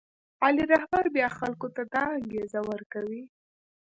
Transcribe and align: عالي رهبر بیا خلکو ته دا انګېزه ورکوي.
عالي 0.43 0.63
رهبر 0.73 1.03
بیا 1.15 1.27
خلکو 1.39 1.67
ته 1.75 1.81
دا 1.93 2.03
انګېزه 2.17 2.59
ورکوي. 2.71 3.23